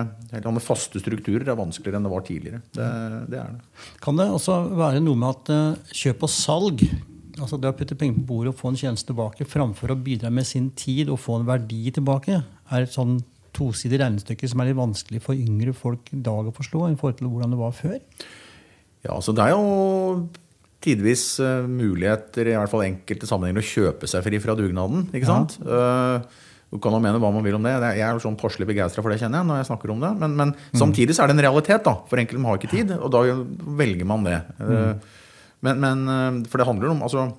[0.64, 2.62] faste strukturer er vanskeligere enn det var tidligere.
[2.74, 2.88] Det,
[3.30, 3.84] det er det.
[4.02, 6.82] Kan det også være noe med at eh, kjøp og salg,
[7.38, 10.34] altså det å putte penger på bordet og få en tjeneste tilbake, framfor å bidra
[10.34, 13.20] med sin tid og få en verdi tilbake, er et sånn
[13.56, 17.20] tosidig regnestykke som er litt vanskelig for yngre folk i dag å forstå i forhold
[17.22, 18.00] til hvordan det var før?
[19.06, 20.26] Ja, så det er jo
[20.86, 25.08] tidvis eh, muligheter, i hvert fall enkelte sammenhenger, å kjøpe seg fri fra dugnaden.
[25.12, 25.32] ikke Ja.
[25.32, 25.56] sant?
[25.62, 26.44] Eh,
[26.76, 27.72] du kan jo mene hva man vil om det.
[27.72, 30.12] Jeg er jo sånn passelig begeistra for det, kjenner jeg, når jeg snakker om det.
[30.20, 31.94] Men, men samtidig så er det en realitet, da.
[32.10, 33.22] For enkelte har ikke tid, og da
[33.80, 34.40] velger man det.
[34.60, 35.06] Mm.
[35.66, 37.30] Men, men eh, For det handler om altså,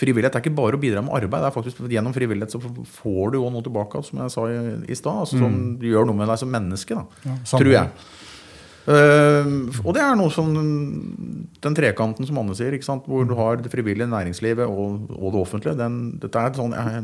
[0.00, 1.42] Frivillighet er ikke bare å bidra med arbeid.
[1.42, 4.58] det er faktisk Gjennom frivillighet så får du jo noe tilbake, som jeg sa i,
[4.88, 5.24] i stad.
[5.26, 7.04] Altså, Som gjør noe med deg som menneske, da.
[7.28, 7.92] Ja, tror jeg.
[8.82, 10.48] Uh, og det er noe som
[11.62, 13.04] den trekanten som Anne sier, ikke sant?
[13.06, 15.76] hvor du har det frivillige næringslivet og, og det offentlige.
[15.78, 16.96] Den, dette er et sånn, eh,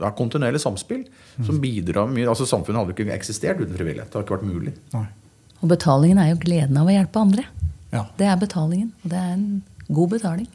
[0.00, 1.04] det er kontinuerlig samspill
[1.46, 2.26] som bidrar mye.
[2.32, 4.10] altså Samfunnet hadde ikke eksistert uten frivillighet.
[4.10, 4.74] Det hadde ikke vært mulig.
[4.96, 5.06] Nei.
[5.62, 7.46] Og betalingen er jo gleden av å hjelpe andre.
[7.92, 8.08] Ja.
[8.18, 8.90] Det er betalingen.
[9.04, 9.46] Og det er en
[9.94, 10.50] god betaling.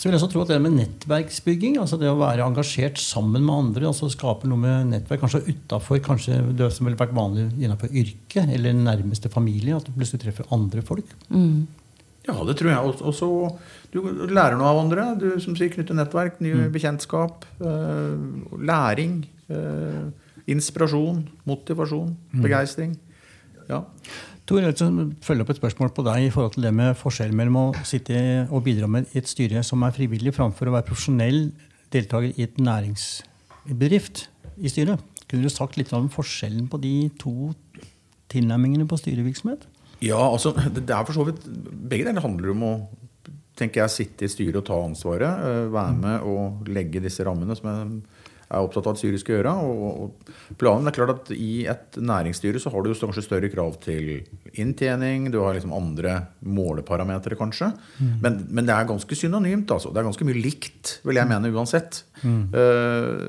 [0.00, 3.42] Så vil jeg også tro at det med nettverksbygging, altså det å være engasjert sammen
[3.44, 7.50] med andre, altså skape noe med nettverk, kanskje utafor kanskje det som ville vært vanlig
[7.58, 11.12] innenfor yrke eller nærmeste familie, at du plutselig treffer andre folk.
[11.28, 11.68] Mm.
[12.24, 12.94] Ja, det tror jeg.
[13.04, 13.28] Og så
[13.92, 15.04] du lærer noe av andre.
[15.20, 18.16] Du som sier knytter nettverk, nye bekjentskap, eh,
[18.56, 19.20] læring,
[19.52, 20.08] eh,
[20.48, 22.96] inspirasjon, motivasjon, begeistring.
[23.70, 23.84] Ja.
[24.50, 27.34] Tor, jeg følger følge opp et spørsmål på deg i forhold til det med forskjell
[27.38, 28.18] mellom å sitte
[28.50, 31.44] og bidra med i et styre som er frivillig, framfor å være profesjonell
[31.94, 34.24] deltaker i et næringsbedrift
[34.58, 35.02] i styret.
[35.30, 37.52] Kunne du sagt litt om forskjellen på de to
[38.30, 39.68] tilnærmingene på styrevirksomhet?
[40.02, 41.44] Ja, altså, det er for så vidt
[41.90, 42.72] Begge deler handler om å
[43.60, 45.44] tenker jeg, sitte i styret og ta ansvaret.
[45.44, 48.19] øh, Være med og legge disse rammene som jeg
[48.50, 49.52] er opptatt av at styret skal gjøre.
[49.62, 54.24] Og, planen er klart at I et næringsstyre så har du kanskje større krav til
[54.58, 55.28] inntjening.
[55.30, 57.70] Du har liksom andre måleparametere, kanskje.
[58.24, 59.70] Men, men det er ganske synonymt.
[59.70, 59.94] altså.
[59.94, 62.02] Det er ganske mye likt, vil jeg mene uansett.
[62.26, 63.22] Eh,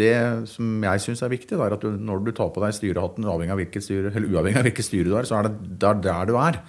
[0.00, 0.16] det
[0.50, 3.54] som jeg syns er viktig, er at du, når du tar på deg styrehatten, uavhengig
[3.54, 6.30] av hvilket styre, eller uavhengig av hvilket styre du er, så er det der, der
[6.30, 6.62] du er.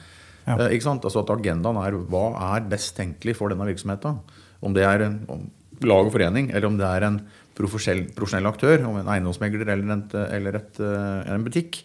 [0.46, 0.60] Ja.
[0.60, 0.76] Eh?
[0.76, 4.20] Altså at Agendaen er hva er best tenkelig for denne virksomheten.
[4.66, 5.48] Om det er en om
[5.84, 7.20] lag og forening, eller om det er en
[7.56, 11.82] profesjonell, profesjonell aktør, om en eiendomsmegler eller, en, eller et, eh, en butikk.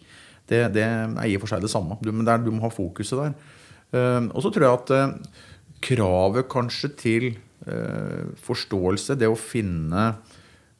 [0.49, 1.97] Det, det er i og for seg det samme.
[2.03, 3.37] Du, men der, du må ha fokuset der.
[3.95, 5.39] Eh, og så tror jeg at eh,
[5.87, 7.31] kravet kanskje til
[8.41, 10.05] forståelse, det å finne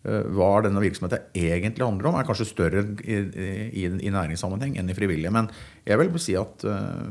[0.01, 3.19] hva denne virksomheten egentlig handler om, er kanskje større i,
[3.83, 5.29] i, i næringssammenheng enn i frivillige.
[5.29, 5.51] Men
[5.85, 7.03] jeg vil si at eh,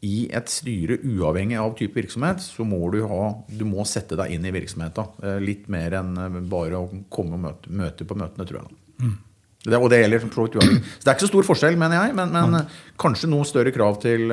[0.00, 4.32] i et styre, uavhengig av type virksomhet, så må du, ha, du må sette deg
[4.32, 5.16] inn i virksomheten.
[5.22, 8.78] eh, Litt mer enn eh, bare å komme og møte, møte på møtene, tror jeg.
[9.00, 9.18] Mm.
[9.66, 10.86] Det, og det gjelder for så vidt uavhengig.
[10.94, 12.78] Så det er ikke så stor forskjell, mener jeg, men, men mm.
[13.02, 14.32] kanskje noe større krav til,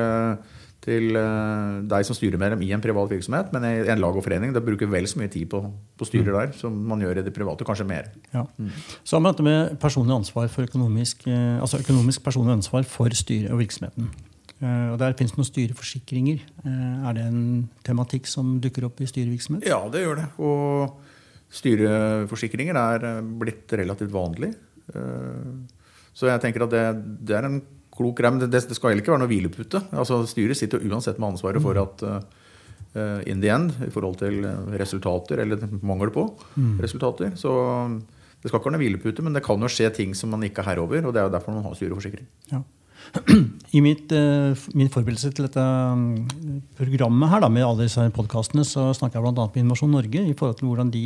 [0.86, 1.18] til
[1.90, 3.52] deg som styremedlem i en privat virksomhet.
[3.52, 5.60] Men i en lag og forening det bruker vel så mye tid på,
[6.00, 8.08] på styrer der som man gjør i det private, kanskje mer.
[8.32, 8.46] Ja.
[9.04, 13.52] Så har vi dette med personlig ansvar for økonomisk, altså økonomisk personlig ansvar for styret
[13.52, 14.08] og virksomheten.
[14.60, 16.40] Eh, Og Der finnes det noen styreforsikringer.
[16.66, 19.66] Eh, Er det en tematikk som dukker opp i styrevirksomhet?
[19.66, 20.28] Ja, det gjør det.
[20.38, 20.98] Og
[21.50, 24.54] styreforsikringer er eh, blitt relativt vanlig.
[26.16, 26.84] Så jeg tenker at det,
[27.28, 27.58] det er en
[27.94, 28.20] klok.
[28.24, 29.82] Men det, det skal heller ikke være noe hvilepute.
[29.92, 32.04] Altså, styret sitter jo uansett med ansvaret for at
[33.28, 34.40] in the end, i forhold til
[34.80, 36.24] resultater, eller mangel på
[36.80, 37.34] resultater.
[37.36, 37.52] Så
[38.40, 40.64] det skal ikke være noe hvilepute, men det kan jo skje ting som man ikke
[40.64, 41.04] er herre over.
[41.04, 42.26] Og det er jo derfor man har styreforsikring.
[42.50, 42.62] Ja.
[43.76, 48.64] I mitt, eh, min forberedelse til dette mm, programmet her da, med alle disse podkastene,
[48.66, 49.46] så snakker jeg bl.a.
[49.46, 51.04] med Innovasjon Norge i forhold til hvordan de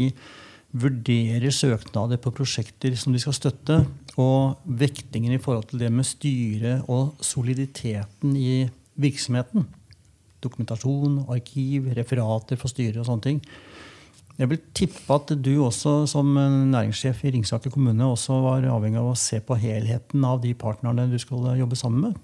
[0.73, 3.83] vurderer søknader på prosjekter som de skal støtte,
[4.21, 8.65] og vektingen i forhold til det med styret og soliditeten i
[9.01, 9.67] virksomheten.
[10.43, 13.43] Dokumentasjon, arkiv, referater for styret og sånne ting.
[14.41, 19.11] Jeg vil tippe at du også som næringssjef i Ringsaker kommune også var avhengig av
[19.13, 22.21] å se på helheten av de partnerne du skal jobbe sammen med.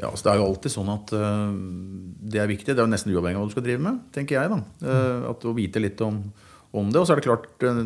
[0.00, 1.50] Ja, altså Det er jo alltid sånn at uh,
[2.32, 2.72] det er viktig.
[2.72, 4.52] Det er jo nesten uavhengig av hva du skal drive med, tenker jeg.
[4.52, 4.60] da.
[4.86, 6.22] Uh, at Å vite litt om,
[6.72, 7.02] om det.
[7.02, 7.82] Og så er det klart, uh,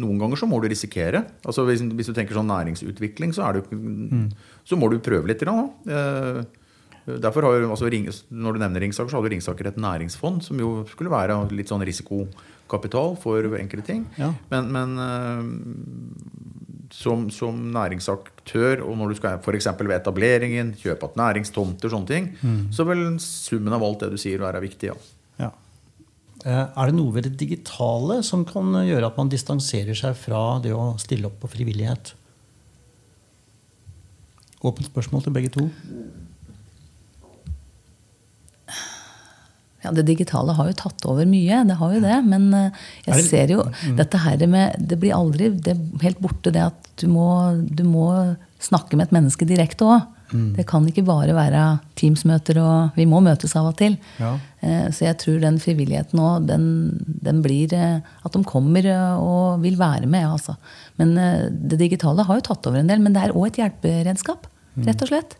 [0.00, 1.22] noen ganger så må du risikere.
[1.46, 4.24] Altså Hvis, hvis du tenker sånn næringsutvikling, så, er det, jo
[4.66, 5.44] så må du prøve litt.
[5.46, 6.42] Da.
[7.06, 10.42] Eh, Derfor har jo, altså, Ring- Når du nevner Ringsaker, så hadde Ringsaker et næringsfond
[10.42, 14.06] som jo skulle være litt sånn risikokapital for enkelte ting.
[14.18, 14.32] Ja.
[14.50, 15.44] Men, men øh,
[16.96, 19.66] som, som næringsaktør, og når du skal f.eks.
[19.80, 22.28] ved etableringen, kjøpe igjen næringstomter, sånne ting,
[22.72, 24.92] så vil summen av alt det du sier, være viktig.
[24.92, 24.94] ja.
[25.38, 25.50] Ja.
[26.46, 30.58] Eh, Er det noe ved det digitale som kan gjøre at man distanserer seg fra
[30.62, 32.14] det å stille opp på frivillighet?
[34.66, 35.66] Åpent spørsmål til begge to.
[39.86, 42.16] Ja, Det digitale har jo tatt over mye, det har jo det.
[42.26, 43.62] Men eh, jeg ser jo
[43.96, 47.28] dette her med Det blir aldri det helt borte det at du må,
[47.70, 48.08] du må
[48.60, 50.12] snakke med et menneske direkte òg.
[50.56, 53.94] Det kan ikke bare være Teams-møter, og vi må møtes av og til.
[54.18, 54.32] Ja.
[54.60, 56.64] Eh, Så jeg tror den frivilligheten òg, den,
[57.22, 58.82] den blir eh, At de kommer
[59.22, 60.56] og vil være med, altså.
[60.98, 61.14] Men
[61.68, 62.98] det digitale har jo tatt over en del.
[63.04, 64.48] Men det er òg et hjelperedskap,
[64.82, 65.36] rett og slett.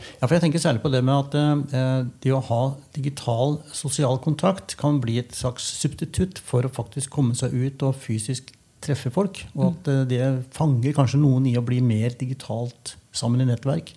[0.00, 1.36] Ja, for jeg tenker særlig på det med at
[1.76, 2.60] eh, det å ha
[2.96, 7.98] digital sosial kontakt kan bli et slags substitutt for å faktisk komme seg ut og
[8.00, 9.42] fysisk treffe folk.
[9.56, 10.22] Og at eh, det
[10.56, 13.94] fanger kanskje noen i å bli mer digitalt sammen i nettverk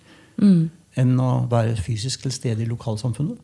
[1.00, 3.38] enn å være fysisk til stede i lokalsamfunnet.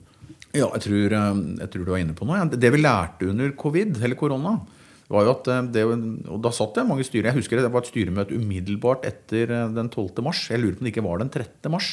[0.49, 2.41] Ja, jeg tror, øh, jeg tror du var inne på noe.
[2.49, 4.55] Det vi lærte under covid, eller korona,
[5.09, 7.29] var jo at øh, det, og Da satt det mange styrer.
[7.29, 10.23] Jeg husker det var et styremøte umiddelbart etter øh, den 12.
[10.25, 10.47] mars.
[10.49, 11.71] Jeg lurer på om det ikke var den 13.
[11.71, 11.89] mars.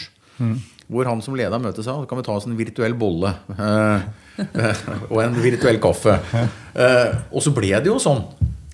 [0.86, 4.04] Hvor han som leda møtet sa kan vi ta oss en virtuell bolle eh,
[5.10, 6.18] og en virtuell kaffe.
[6.76, 8.22] Eh, og så ble det jo sånn.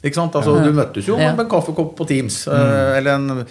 [0.02, 2.40] Altså, du møttes jo med en kaffekopp på Teams.
[2.50, 3.44] eh, Eller en,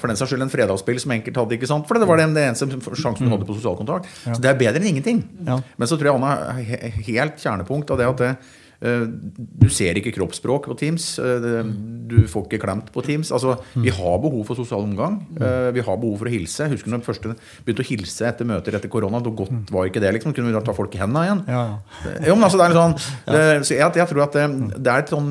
[0.00, 1.58] for den saks skyld en fredagsspill som enkelt hadde.
[1.68, 4.08] For det var den eneste sjansen du hadde på sosial kontakt.
[4.24, 5.20] Så det er bedre enn ingenting.
[5.44, 5.58] Ja.
[5.76, 6.24] Men så tror jeg han
[6.64, 8.30] er helt kjernepunkt av det at det,
[8.80, 11.18] du ser ikke kroppsspråk på Teams.
[11.18, 11.62] eh,
[12.10, 13.30] Du får ikke klemt på Teams.
[13.30, 15.20] Altså, Vi har behov for sosial omgang.
[15.40, 16.64] eh, Vi har behov for å hilse.
[16.64, 17.22] Jeg husker når jeg først
[17.66, 19.20] begynte å hilse etter møter etter korona.
[19.20, 20.14] Hvor godt var ikke det?
[20.14, 20.34] liksom?
[20.34, 21.44] Kunne vi da ta folk i hendene igjen?
[21.46, 21.78] Ja.
[22.26, 22.96] Jo, men altså, det er litt sånn,
[23.28, 25.30] eh, så jeg, jeg tror at det, det er et sånn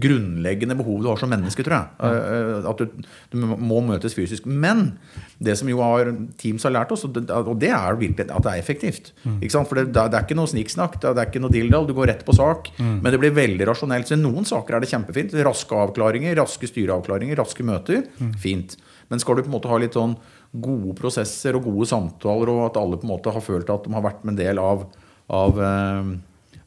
[0.00, 1.88] grunnleggende behov du har som menneske, tror jeg.
[2.00, 2.86] Eh, At du,
[3.32, 4.46] du må møtes fysisk.
[4.46, 4.98] Men
[5.42, 8.60] det som jo har Teams har lært oss, og det, er virkelig at det er
[8.62, 9.12] effektivt.
[9.50, 11.86] For det, det er ikke noe snikksnakk, det er ikke noe dilldall.
[11.88, 12.59] Du går rett på sak.
[12.78, 14.08] Men det blir veldig rasjonelt.
[14.08, 15.34] Så i noen saker er det kjempefint.
[15.46, 18.04] Raske avklaringer, raske styreavklaringer, raske møter.
[18.42, 18.76] Fint.
[19.10, 20.14] Men skal du på en måte ha litt sånn
[20.50, 23.94] gode prosesser og gode samtaler, og at alle på en måte har følt at de
[23.94, 24.84] har vært med en del av,
[25.30, 26.10] av eh,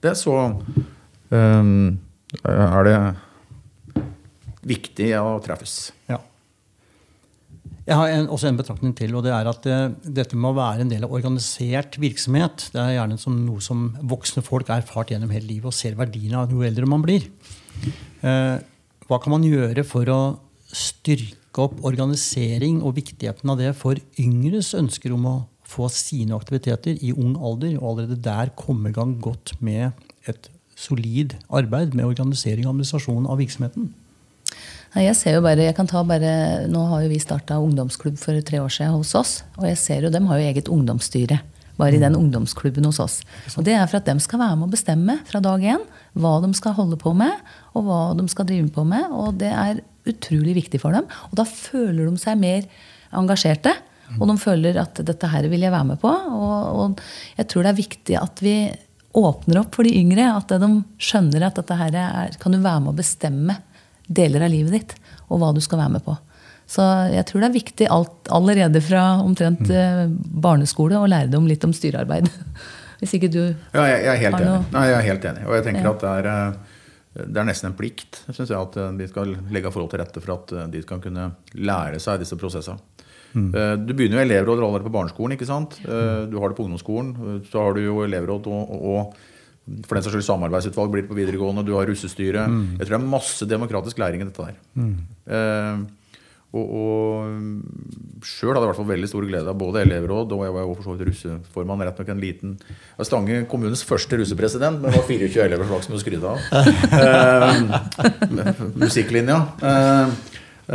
[0.04, 0.36] det, så
[1.32, 1.72] eh,
[2.48, 2.98] er det
[4.74, 5.92] viktig å treffes.
[6.12, 6.22] Ja.
[7.84, 9.78] Jeg har en, også en betraktning til, og det er at det,
[10.22, 13.90] dette med å være en del av organisert virksomhet, det er gjerne som noe som
[14.08, 17.28] voksne folk har erfart gjennom hele livet og ser verdien av jo eldre man blir.
[18.24, 18.56] Eh,
[19.10, 20.22] hva kan man gjøre for å
[20.72, 25.36] styrke opp organisering og viktigheten av det for yngres ønsker om å
[25.68, 29.92] få sine aktiviteter i ung alder, og allerede der komme i gang godt med
[30.30, 30.48] et
[30.80, 33.92] solid arbeid med organisering og administrasjon av virksomheten?
[34.94, 36.34] Nei, jeg ser jo bare, jeg kan ta bare,
[36.70, 39.32] Nå har jo vi starta ungdomsklubb for tre år siden hos oss.
[39.58, 41.40] Og jeg ser jo, dem har jo eget ungdomsstyre.
[41.80, 43.16] Bare i den ungdomsklubben hos oss.
[43.58, 45.82] Og det er for at de skal være med å bestemme fra dag én
[46.14, 47.34] hva de skal holde på med,
[47.74, 49.10] og hva de skal drive på med.
[49.10, 51.10] Og det er utrolig viktig for dem.
[51.32, 52.70] Og da føler de seg mer
[53.18, 53.74] engasjerte.
[54.20, 56.12] Og de føler at dette her vil jeg være med på.
[56.14, 57.04] Og, og
[57.40, 58.58] jeg tror det er viktig at vi
[59.18, 60.30] åpner opp for de yngre.
[60.38, 60.70] At de
[61.02, 63.58] skjønner at dette her er, kan du være med å bestemme
[64.16, 64.96] deler av livet ditt,
[65.30, 66.16] og hva du skal være med på.
[66.74, 70.14] Så jeg tror det er viktig alt, allerede fra omtrent mm.
[70.42, 72.30] barneskole å lære dem litt om styrearbeid.
[73.04, 73.42] Hvis ikke du
[73.74, 74.54] Ja, jeg, jeg er helt Har enig.
[74.54, 75.44] noe- Nei, jeg er helt enig.
[75.50, 75.92] Og jeg tenker Ja.
[75.92, 79.36] at det er, eh, det er nesten en plikt synes jeg, at eh, vi skal
[79.52, 82.80] legge forhold til rette for at eh, de skal kunne lære seg disse prosessene.
[83.34, 83.48] Mm.
[83.88, 85.34] Du begynner jo elevråd allerede på barneskolen.
[85.36, 85.80] ikke sant?
[85.84, 87.12] Eh, Du har det på ungdomsskolen.
[87.18, 89.16] eh, Så har du jo elevråd og, og, og
[89.88, 91.64] for den saks skyld samarbeidsutvalg blir det på videregående.
[91.66, 92.48] Du har russestyre.
[92.78, 94.58] Jeg tror det er masse demokratisk læring i dette der.
[95.32, 95.84] Eh,
[96.54, 100.44] og, og sjøl hadde jeg i hvert fall veldig stor glede av både elevråd og
[100.46, 101.82] jeg var jo for så vidt russeformann.
[101.88, 105.90] Rett nok en liten jeg Stange kommunes første russepresident, men det var 24 elever slags
[105.90, 106.38] som du skryte av.
[106.94, 109.36] Eh, musikklinja.
[109.66, 110.14] Eh,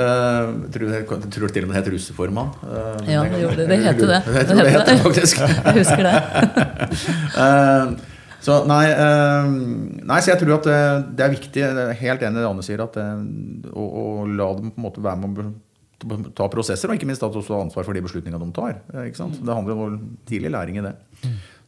[0.03, 2.51] eh, tror, jeg tror til og med det het russeformann.
[2.63, 3.69] Uh, Ja, det, det det.
[3.71, 4.21] Det heter det.
[4.27, 4.97] Jeg det het det.
[4.99, 6.17] Jeg husker det.
[7.39, 9.49] Eh, så nei, eh,
[10.07, 10.77] nei, så jeg tror at det,
[11.19, 11.63] det er viktig.
[11.65, 15.03] Er helt enig i det Anne sier, at å, å la dem på en måte
[15.03, 18.39] være med å ta prosesser, og ikke minst at også har ansvar for de beslutningene
[18.45, 18.77] de tar.
[18.95, 19.41] eh, Ikke sant?
[19.43, 19.99] Det handler om
[20.31, 20.95] tidlig læring i det.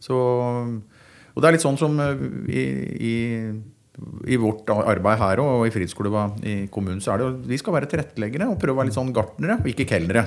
[0.00, 2.64] Så, og det er litt sånn som eh, i,
[3.10, 3.14] i
[4.32, 7.74] i vårt arbeid her og i Fridskoleba i kommunen, så er det jo vi skal
[7.74, 10.22] være tilretteleggere og prøve å være litt sånn gartnere, og ikke kelnere.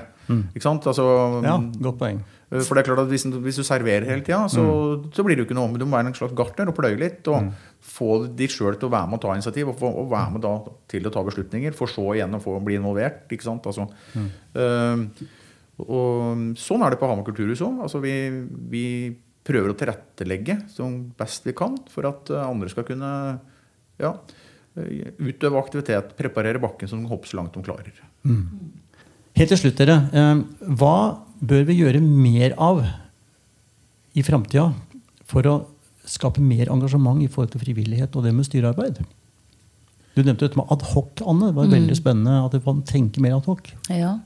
[0.54, 0.86] Ikke sant?
[0.92, 1.06] Altså,
[1.42, 1.56] Ja,
[1.88, 2.20] godt poeng.
[2.62, 4.64] For det er klart at hvis, hvis du serverer hele tida, så,
[5.16, 5.72] så blir det jo ikke noe.
[5.72, 5.78] om.
[5.80, 7.26] du må være en slags gartner og pløye litt.
[7.34, 7.50] Og
[7.84, 10.44] få de sjøl til å være med og ta initiativ, og, få, og være med
[10.46, 10.52] da
[10.94, 11.74] til å ta beslutninger.
[11.74, 13.26] For så igjen å få bli involvert.
[13.34, 13.66] ikke sant?
[13.66, 13.88] Altså,
[14.56, 15.06] øh,
[15.84, 17.82] og sånn er det på Hamar kulturhus òg.
[17.88, 18.14] Altså, vi,
[18.72, 18.86] vi
[19.44, 23.10] prøver å tilrettelegge som best vi kan for at øh, andre skal kunne
[24.00, 24.14] ja,
[25.20, 28.00] utøve aktivitet, preparere bakken som de kan så langt de klarer.
[29.34, 29.98] Helt til slutt, dere.
[30.14, 30.42] eh,
[30.78, 30.96] Hva
[31.44, 32.84] bør vi gjøre mer av
[34.14, 34.70] i framtida
[35.28, 35.56] for å
[36.08, 39.02] skape mer engasjement i forhold til frivillighet og det med styrearbeid?
[40.14, 41.50] Du nevnte dette med adhoc, Anne.
[41.50, 43.72] Det var veldig spennende at man tenker mer adhoc.
[43.90, 44.20] Ja.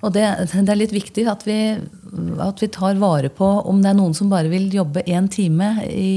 [0.00, 1.58] Og det, det er litt viktig at vi,
[2.40, 5.74] at vi tar vare på om det er noen som bare vil jobbe én time
[5.84, 6.14] i,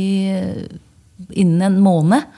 [1.36, 2.30] innen en måned.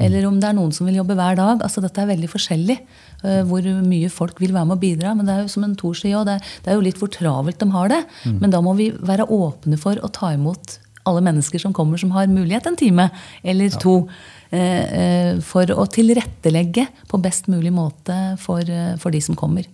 [0.00, 1.62] Eller om det er noen som vil jobbe hver dag.
[1.62, 2.78] altså Dette er veldig forskjellig.
[3.22, 5.14] eh, hvor mye folk vil være med å bidra.
[5.16, 7.60] Men det er jo som en Thor sier, også, det, er, jo litt hvor travelt
[7.60, 8.04] de har det.
[8.40, 12.12] Men da må vi være åpne for å ta imot alle mennesker som kommer som
[12.12, 13.08] har mulighet en time
[13.42, 14.06] eller to.
[14.50, 18.64] eh, eh, for å tilrettelegge på best mulig måte for,
[18.98, 19.68] for de som kommer.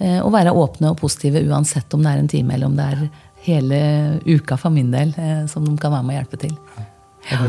[0.00, 3.02] Og være åpne og positive uansett om det er en time eller om det er
[3.44, 3.80] hele
[4.24, 5.12] uka for min del
[5.52, 6.56] som de kan være med og hjelpe til.
[7.28, 7.40] Ja.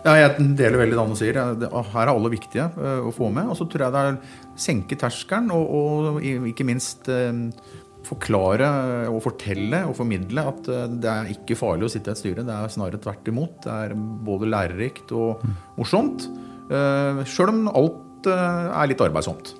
[0.00, 1.36] Ja, jeg deler veldig det Anne sier.
[1.36, 3.50] Her er alle viktige eh, å få med.
[3.52, 4.18] Og så tror jeg det er
[4.60, 7.32] senke terskelen og, og ikke minst eh,
[8.06, 8.68] forklare
[9.10, 12.44] og fortelle og formidle at eh, det er ikke farlig å sitte i et styre.
[12.46, 13.58] Det er snarere tvert imot.
[13.66, 13.96] Det er
[14.26, 15.44] både lærerikt og
[15.78, 16.28] morsomt.
[16.70, 19.56] Uh, Sjøl om alt eh, er litt arbeidsomt.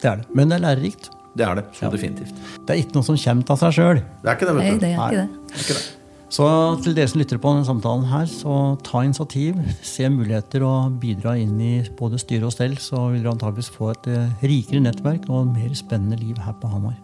[0.00, 0.28] Det er det.
[0.36, 1.08] Men det er lærerikt.
[1.38, 1.64] Det er det.
[1.76, 2.36] Så definitivt.
[2.66, 4.02] Det er ikke noe som kommer av seg sjøl.
[4.20, 4.84] Det er ikke det, Nei, vet du.
[4.84, 5.40] det er ikke det.
[5.46, 5.88] Det er ikke det.
[6.30, 6.46] Så
[6.84, 11.34] til dere som lytter på denne samtalen her, så ta initiativ, se muligheter og bidra
[11.40, 15.26] inn i både styre og stell, så vil dere antakeligvis få et eh, rikere nettverk
[15.26, 16.94] og et mer spennende liv her på Hamar.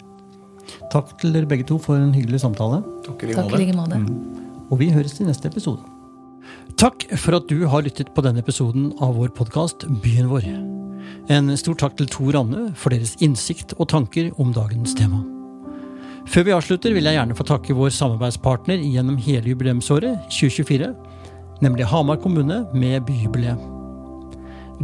[0.94, 2.80] Takk til dere begge to for en hyggelig samtale.
[3.06, 4.00] Takk i Takk i like måte.
[4.70, 5.82] Og vi høres til neste episode.
[6.78, 10.46] Takk for at du har lyttet på denne episoden av vår podkast Byen vår.
[11.34, 15.24] En stor takk til Tor Anne for deres innsikt og tanker om dagens tema.
[16.26, 20.90] Før vi avslutter, vil jeg gjerne få takke vår samarbeidspartner gjennom hele jubileumsåret 2024,
[21.62, 23.72] nemlig Hamar kommune med byjubileet.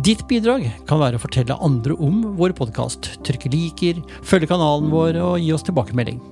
[0.07, 5.19] Ditt bidrag kan være å fortelle andre om vår podkast, trykke liker, følge kanalen vår
[5.21, 6.23] og gi oss tilbakemelding.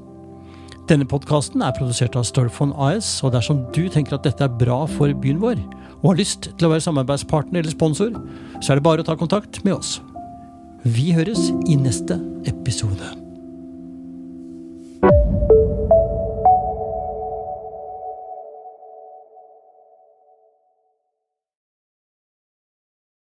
[0.88, 4.82] Denne podkasten er produsert av Storfond AS, og dersom du tenker at dette er bra
[4.90, 5.60] for byen vår,
[6.00, 8.14] og har lyst til å være samarbeidspartner eller sponsor,
[8.62, 9.98] så er det bare å ta kontakt med oss.
[10.86, 12.16] Vi høres i neste
[12.48, 13.29] episode.
[15.02, 15.69] Thank you.